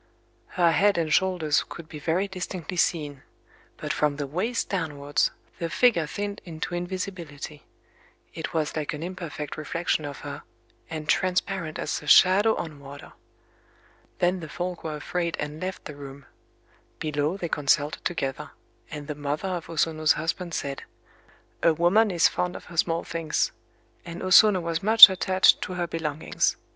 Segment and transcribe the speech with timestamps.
[0.57, 3.21] Her head and shoulders could be very distinctly seen;
[3.77, 10.03] but from the waist downwards the figure thinned into invisibility;—it was like an imperfect reflection
[10.05, 10.41] of her,
[10.89, 13.13] and transparent as a shadow on water.
[14.17, 16.25] Then the folk were afraid, and left the room.
[16.97, 18.49] Below they consulted together;
[18.89, 20.81] and the mother of O Sono's husband said:
[21.61, 23.51] "A woman is fond of her small things;
[24.03, 26.57] and O Sono was much attached to her belongings.